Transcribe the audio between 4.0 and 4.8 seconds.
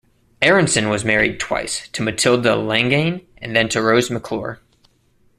McClure.